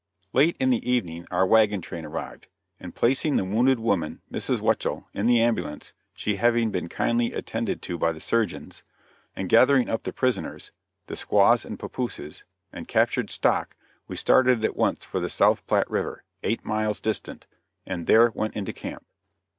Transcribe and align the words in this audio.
Late 0.33 0.57
in 0.59 0.71
the 0.71 0.83
evening 0.91 1.27
our 1.29 1.45
wagon 1.45 1.79
train 1.79 2.05
arrived, 2.07 2.47
and 2.79 2.95
placing 2.95 3.35
the 3.35 3.45
wounded 3.45 3.79
woman, 3.79 4.23
Mrs. 4.31 4.57
Weichel, 4.59 5.03
in 5.13 5.27
the 5.27 5.39
ambulance 5.39 5.93
she 6.15 6.37
having 6.37 6.71
been 6.71 6.89
kindly 6.89 7.33
attended 7.33 7.83
to 7.83 7.99
by 7.99 8.11
the 8.11 8.19
surgeons, 8.19 8.83
and 9.35 9.47
gathering 9.47 9.91
up 9.91 10.01
the 10.01 10.11
prisoners 10.11 10.71
the 11.05 11.15
squaws 11.15 11.63
and 11.63 11.77
papooses 11.77 12.45
and 12.73 12.87
captured 12.87 13.29
stock, 13.29 13.75
we 14.07 14.15
started 14.15 14.65
at 14.65 14.75
once 14.75 15.05
for 15.05 15.19
the 15.19 15.29
South 15.29 15.63
Platte 15.67 15.87
River, 15.91 16.23
eight 16.41 16.65
miles 16.65 16.99
distant, 16.99 17.45
and 17.85 18.07
there 18.07 18.31
went 18.33 18.55
into 18.55 18.73
camp. 18.73 19.05